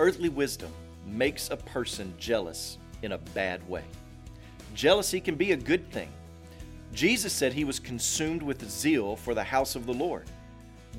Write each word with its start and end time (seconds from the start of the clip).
Earthly 0.00 0.30
wisdom 0.30 0.72
makes 1.04 1.50
a 1.50 1.58
person 1.58 2.14
jealous 2.16 2.78
in 3.02 3.12
a 3.12 3.18
bad 3.18 3.68
way. 3.68 3.84
Jealousy 4.74 5.20
can 5.20 5.34
be 5.34 5.52
a 5.52 5.56
good 5.58 5.92
thing. 5.92 6.08
Jesus 6.94 7.34
said 7.34 7.52
he 7.52 7.64
was 7.64 7.78
consumed 7.78 8.42
with 8.42 8.66
zeal 8.70 9.14
for 9.14 9.34
the 9.34 9.44
house 9.44 9.76
of 9.76 9.84
the 9.84 9.92
Lord. 9.92 10.24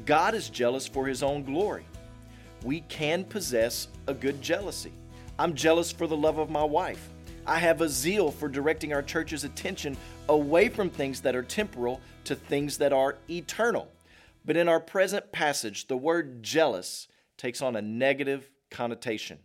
God 0.05 0.35
is 0.35 0.51
jealous 0.51 0.85
for 0.85 1.07
his 1.07 1.23
own 1.23 1.43
glory. 1.43 1.87
We 2.63 2.81
can 2.81 3.23
possess 3.23 3.87
a 4.05 4.13
good 4.13 4.39
jealousy. 4.39 4.93
I'm 5.39 5.55
jealous 5.55 5.91
for 5.91 6.05
the 6.05 6.15
love 6.15 6.37
of 6.37 6.51
my 6.51 6.63
wife. 6.63 7.09
I 7.47 7.57
have 7.57 7.81
a 7.81 7.89
zeal 7.89 8.29
for 8.29 8.49
directing 8.49 8.93
our 8.93 9.01
church's 9.01 9.43
attention 9.43 9.97
away 10.29 10.69
from 10.69 10.91
things 10.91 11.21
that 11.21 11.35
are 11.35 11.41
temporal 11.41 12.01
to 12.25 12.35
things 12.35 12.77
that 12.77 12.93
are 12.93 13.17
eternal. 13.31 13.87
But 14.45 14.57
in 14.57 14.69
our 14.69 14.79
present 14.79 15.31
passage, 15.31 15.87
the 15.87 15.97
word 15.97 16.43
jealous 16.43 17.07
takes 17.35 17.63
on 17.63 17.75
a 17.75 17.81
negative 17.81 18.47
connotation. 18.71 19.39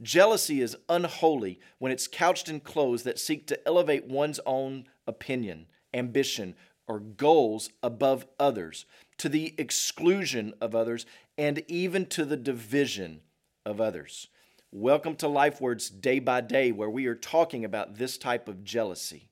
Jealousy 0.00 0.60
is 0.60 0.76
unholy 0.88 1.58
when 1.78 1.90
it's 1.90 2.06
couched 2.06 2.48
in 2.48 2.60
clothes 2.60 3.02
that 3.02 3.18
seek 3.18 3.48
to 3.48 3.66
elevate 3.66 4.06
one's 4.06 4.38
own 4.46 4.84
opinion, 5.08 5.66
ambition, 5.92 6.54
or 6.86 7.00
goals 7.00 7.70
above 7.82 8.26
others, 8.38 8.86
to 9.16 9.28
the 9.28 9.54
exclusion 9.58 10.54
of 10.60 10.76
others, 10.76 11.04
and 11.36 11.64
even 11.66 12.06
to 12.06 12.24
the 12.24 12.36
division 12.36 13.20
of 13.66 13.80
others. 13.80 14.28
Welcome 14.70 15.16
to 15.16 15.26
LifeWords 15.26 16.00
Day 16.00 16.18
by 16.20 16.42
Day, 16.42 16.70
where 16.70 16.90
we 16.90 17.06
are 17.06 17.14
talking 17.14 17.64
about 17.64 17.96
this 17.96 18.16
type 18.18 18.48
of 18.48 18.62
jealousy. 18.62 19.30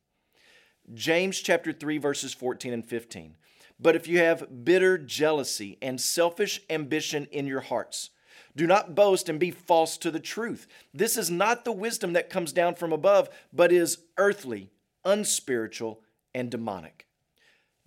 James 0.95 1.41
chapter 1.41 1.73
3, 1.73 1.99
verses 1.99 2.35
14 2.35 2.73
and 2.73 2.85
15. 2.85 3.37
But 3.79 3.95
if 3.95 4.09
you 4.09 4.19
have 4.19 4.65
bitter 4.65 4.99
jealousy 4.99 5.79
and 5.83 6.01
selfish 6.01 6.61
ambition 6.71 7.27
in 7.31 7.47
your 7.47 7.61
hearts, 7.61 8.11
do 8.55 8.67
not 8.67 8.95
boast 8.95 9.29
and 9.29 9.39
be 9.39 9.51
false 9.51 9.97
to 9.99 10.11
the 10.11 10.21
truth. 10.21 10.67
This 10.93 11.17
is 11.17 11.31
not 11.31 11.65
the 11.65 11.73
wisdom 11.73 12.13
that 12.15 12.31
comes 12.31 12.53
down 12.53 12.75
from 12.75 12.93
above, 12.93 13.29
but 13.53 13.73
is 13.73 13.99
earthly, 14.19 14.71
unspiritual, 15.05 16.01
and 16.35 16.51
demonic. 16.51 17.07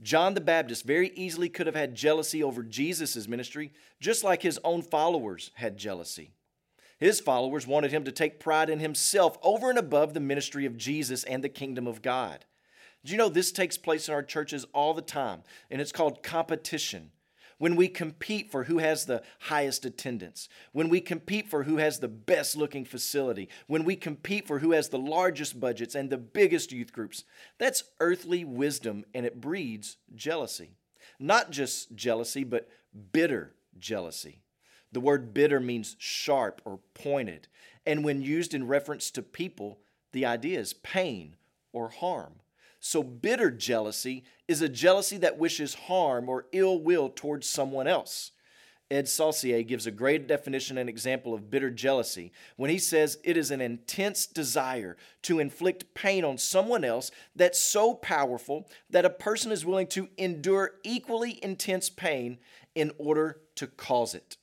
John 0.02 0.34
the 0.34 0.42
Baptist 0.42 0.86
very 0.86 1.10
easily 1.16 1.50
could 1.50 1.68
have 1.68 1.76
had 1.76 1.94
jealousy 1.94 2.42
over 2.42 2.64
Jesus' 2.64 3.28
ministry, 3.28 3.74
just 4.00 4.24
like 4.24 4.42
his 4.42 4.60
own 4.64 4.82
followers 4.82 5.52
had 5.56 5.78
jealousy. 5.78 6.32
His 7.00 7.20
followers 7.20 7.68
wanted 7.68 7.92
him 7.92 8.04
to 8.06 8.12
take 8.12 8.40
pride 8.40 8.70
in 8.70 8.80
himself 8.80 9.38
over 9.42 9.70
and 9.70 9.80
above 9.80 10.14
the 10.14 10.20
ministry 10.20 10.66
of 10.66 10.78
Jesus 10.78 11.24
and 11.24 11.44
the 11.44 11.50
kingdom 11.50 11.88
of 11.88 12.02
God. 12.02 12.46
Do 13.06 13.12
you 13.12 13.18
know 13.18 13.30
this 13.30 13.52
takes 13.52 13.78
place 13.78 14.08
in 14.08 14.14
our 14.14 14.24
churches 14.24 14.66
all 14.74 14.94
the 14.94 15.02
time, 15.02 15.44
and 15.70 15.82
it's 15.82 15.94
called 15.94 16.24
competition 16.24 17.12
when 17.60 17.76
we 17.76 17.88
compete 17.88 18.52
for 18.52 18.64
who 18.64 18.80
has 18.80 19.06
the 19.06 19.22
highest 19.42 19.86
attendance, 19.86 20.50
when 20.72 20.90
we 20.90 21.00
compete 21.00 21.48
for 21.48 21.64
who 21.64 21.78
has 21.78 22.00
the 22.00 22.08
best 22.08 22.56
looking 22.56 22.86
facility, 22.86 23.48
when 23.68 23.84
we 23.84 23.96
compete 23.96 24.48
for 24.48 24.60
who 24.60 24.72
has 24.72 24.90
the 24.90 24.98
largest 24.98 25.60
budgets 25.60 25.94
and 25.94 26.10
the 26.10 26.18
biggest 26.18 26.72
youth 26.72 26.92
groups. 26.92 27.26
That's 27.60 27.84
earthly 28.00 28.44
wisdom 28.44 29.06
and 29.14 29.26
it 29.26 29.40
breeds 29.40 29.98
jealousy. 30.16 30.72
Not 31.20 31.52
just 31.52 31.96
jealousy, 31.96 32.44
but 32.44 32.70
bitter 33.12 33.54
jealousy. 33.78 34.42
The 34.92 35.02
word 35.02 35.34
bitter 35.34 35.60
means 35.60 35.96
sharp 36.00 36.62
or 36.66 36.80
pointed, 36.96 37.48
and 37.86 38.04
when 38.04 38.22
used 38.22 38.54
in 38.54 38.66
reference 38.66 39.12
to 39.12 39.22
people, 39.22 39.80
the 40.14 40.26
idea 40.26 40.60
is 40.60 40.74
pain 40.74 41.36
or 41.72 41.90
harm. 41.90 42.36
So, 42.80 43.04
bitter 43.04 43.52
jealousy 43.52 44.24
is 44.48 44.62
a 44.62 44.70
jealousy 44.70 45.18
that 45.18 45.38
wishes 45.38 45.74
harm 45.74 46.30
or 46.30 46.46
ill 46.52 46.80
will 46.80 47.10
towards 47.10 47.48
someone 47.48 47.88
else. 47.88 48.32
Ed 48.92 49.08
Saucier 49.08 49.62
gives 49.62 49.86
a 49.86 49.92
great 49.92 50.28
definition 50.28 50.78
and 50.78 50.90
example 50.90 51.36
of 51.36 51.52
bitter 51.52 51.70
jealousy 51.70 52.32
when 52.56 52.72
he 52.72 52.80
says 52.80 53.20
it 53.24 53.38
is 53.38 53.52
an 53.52 53.62
intense 53.62 54.26
desire 54.26 54.98
to 55.22 55.40
inflict 55.40 55.94
pain 55.94 56.24
on 56.24 56.40
someone 56.40 56.84
else 56.84 57.12
that's 57.36 57.62
so 57.62 57.94
powerful 57.94 58.68
that 58.90 59.06
a 59.06 59.12
person 59.12 59.52
is 59.52 59.66
willing 59.66 59.86
to 59.88 60.10
endure 60.18 60.72
equally 60.84 61.44
intense 61.44 61.90
pain 61.90 62.40
in 62.74 62.92
order 62.98 63.42
to 63.56 63.68
cause 63.68 64.16
it. 64.16 64.38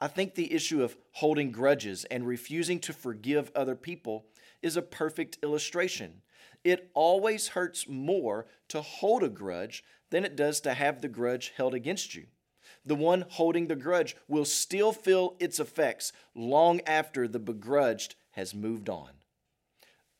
I 0.00 0.06
think 0.06 0.34
the 0.34 0.52
issue 0.54 0.82
of 0.82 0.96
holding 1.12 1.50
grudges 1.50 2.04
and 2.06 2.26
refusing 2.26 2.78
to 2.80 2.94
forgive 2.94 3.50
other 3.54 3.74
people 3.74 4.26
is 4.62 4.76
a 4.76 4.82
perfect 4.82 5.38
illustration. 5.42 6.22
It 6.64 6.90
always 6.94 7.48
hurts 7.48 7.88
more 7.88 8.46
to 8.68 8.82
hold 8.82 9.22
a 9.22 9.28
grudge 9.28 9.84
than 10.10 10.24
it 10.24 10.36
does 10.36 10.60
to 10.60 10.74
have 10.74 11.00
the 11.00 11.08
grudge 11.08 11.52
held 11.56 11.74
against 11.74 12.14
you. 12.14 12.26
The 12.84 12.94
one 12.94 13.24
holding 13.28 13.66
the 13.66 13.76
grudge 13.76 14.16
will 14.28 14.44
still 14.44 14.92
feel 14.92 15.36
its 15.38 15.60
effects 15.60 16.12
long 16.34 16.80
after 16.86 17.28
the 17.28 17.38
begrudged 17.38 18.14
has 18.32 18.54
moved 18.54 18.88
on. 18.88 19.10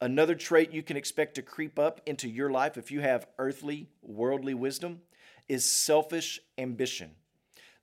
Another 0.00 0.34
trait 0.34 0.72
you 0.72 0.82
can 0.82 0.96
expect 0.96 1.34
to 1.34 1.42
creep 1.42 1.78
up 1.78 2.00
into 2.06 2.28
your 2.28 2.50
life 2.50 2.76
if 2.76 2.90
you 2.90 3.00
have 3.00 3.26
earthly, 3.38 3.88
worldly 4.00 4.54
wisdom 4.54 5.00
is 5.48 5.70
selfish 5.70 6.40
ambition. 6.56 7.12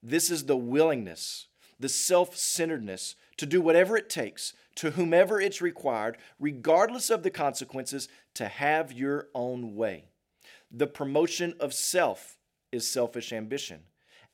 This 0.02 0.30
is 0.30 0.46
the 0.46 0.56
willingness, 0.56 1.48
the 1.80 1.90
self 1.90 2.36
centeredness 2.36 3.16
to 3.38 3.46
do 3.46 3.62
whatever 3.62 3.98
it 3.98 4.10
takes 4.10 4.54
to 4.76 4.92
whomever 4.92 5.40
it's 5.40 5.62
required, 5.62 6.18
regardless 6.40 7.10
of 7.10 7.24
the 7.24 7.30
consequences, 7.30 8.08
to 8.36 8.48
have 8.48 8.92
your 8.92 9.30
own 9.34 9.76
way. 9.76 10.10
The 10.70 10.88
promotion 10.88 11.56
of 11.60 11.74
self 11.74 12.38
is 12.72 12.90
selfish 12.90 13.32
ambition. 13.32 13.82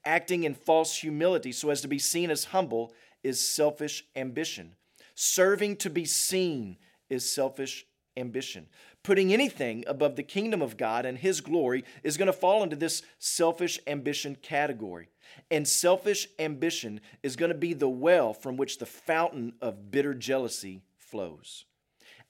Acting 0.04 0.44
in 0.44 0.56
false 0.56 0.98
humility 0.98 1.52
so 1.52 1.70
as 1.70 1.82
to 1.82 1.88
be 1.88 2.00
seen 2.00 2.32
as 2.32 2.46
humble 2.46 2.94
is 3.24 3.48
selfish 3.48 4.04
ambition. 4.16 4.76
Serving 5.14 5.76
to 5.78 5.90
be 5.92 6.06
seen 6.06 6.78
is 7.10 7.32
selfish 7.32 7.86
ambition. 8.18 8.68
Putting 9.04 9.34
anything 9.34 9.84
above 9.88 10.16
the 10.16 10.24
kingdom 10.24 10.62
of 10.62 10.78
God 10.78 11.06
and 11.06 11.18
His 11.18 11.42
glory 11.42 11.84
is 12.04 12.18
going 12.18 12.28
to 12.28 12.34
fall 12.34 12.64
into 12.64 12.76
this 12.76 13.02
selfish 13.20 13.80
ambition 13.88 14.36
category. 14.42 15.10
And 15.50 15.68
selfish 15.68 16.28
ambition 16.40 17.02
is 17.24 17.36
going 17.36 17.52
to 17.52 17.58
be 17.58 17.74
the 17.74 17.90
well 17.90 18.34
from 18.34 18.58
which 18.58 18.78
the 18.78 18.86
fountain 18.86 19.54
of 19.62 19.92
bitter 19.92 20.14
jealousy 20.14 20.82
flows. 20.98 21.66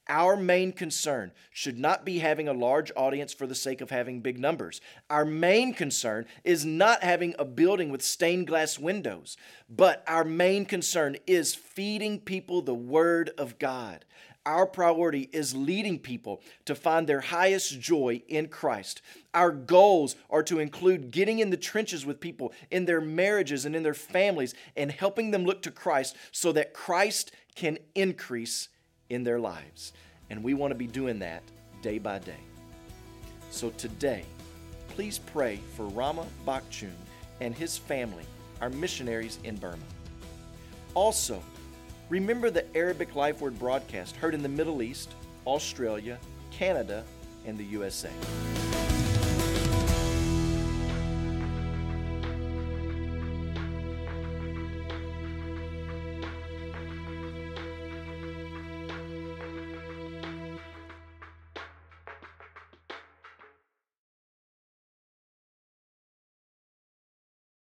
Our 0.08 0.36
main 0.36 0.72
concern 0.72 1.30
should 1.52 1.78
not 1.78 2.04
be 2.04 2.18
having 2.18 2.48
a 2.48 2.52
large 2.52 2.90
audience 2.96 3.32
for 3.32 3.46
the 3.46 3.54
sake 3.54 3.80
of 3.80 3.90
having 3.90 4.20
big 4.20 4.38
numbers. 4.38 4.80
Our 5.08 5.24
main 5.24 5.74
concern 5.74 6.26
is 6.42 6.64
not 6.64 7.04
having 7.04 7.36
a 7.38 7.44
building 7.44 7.90
with 7.90 8.02
stained 8.02 8.48
glass 8.48 8.80
windows, 8.80 9.36
but 9.68 10.02
our 10.08 10.24
main 10.24 10.64
concern 10.64 11.16
is 11.28 11.54
feeding 11.54 12.18
people 12.18 12.62
the 12.62 12.74
Word 12.74 13.30
of 13.38 13.60
God. 13.60 14.04
Our 14.44 14.66
priority 14.66 15.28
is 15.32 15.54
leading 15.54 16.00
people 16.00 16.42
to 16.64 16.74
find 16.74 17.06
their 17.06 17.20
highest 17.20 17.80
joy 17.80 18.22
in 18.26 18.48
Christ. 18.48 19.00
Our 19.32 19.52
goals 19.52 20.16
are 20.30 20.42
to 20.44 20.58
include 20.58 21.12
getting 21.12 21.38
in 21.38 21.50
the 21.50 21.56
trenches 21.56 22.04
with 22.04 22.18
people 22.18 22.52
in 22.70 22.84
their 22.84 23.00
marriages 23.00 23.64
and 23.64 23.76
in 23.76 23.84
their 23.84 23.94
families 23.94 24.54
and 24.76 24.90
helping 24.90 25.30
them 25.30 25.44
look 25.44 25.62
to 25.62 25.70
Christ 25.70 26.16
so 26.32 26.50
that 26.52 26.74
Christ 26.74 27.30
can 27.54 27.78
increase 27.94 28.68
in 29.08 29.22
their 29.22 29.38
lives. 29.38 29.92
And 30.28 30.42
we 30.42 30.54
want 30.54 30.72
to 30.72 30.78
be 30.78 30.88
doing 30.88 31.20
that 31.20 31.44
day 31.80 31.98
by 31.98 32.18
day. 32.18 32.40
So 33.50 33.70
today, 33.70 34.24
please 34.88 35.18
pray 35.18 35.60
for 35.76 35.86
Rama 35.86 36.26
Bakchun 36.44 36.90
and 37.40 37.54
his 37.54 37.78
family, 37.78 38.24
our 38.60 38.70
missionaries 38.70 39.38
in 39.44 39.56
Burma. 39.56 39.82
Also, 40.94 41.42
Remember 42.12 42.50
the 42.50 42.66
Arabic 42.76 43.16
Life 43.16 43.40
Word 43.40 43.58
broadcast 43.58 44.16
heard 44.16 44.34
in 44.34 44.42
the 44.42 44.48
Middle 44.50 44.82
East, 44.82 45.14
Australia, 45.46 46.18
Canada, 46.50 47.04
and 47.46 47.56
the 47.56 47.64
USA. 47.64 48.10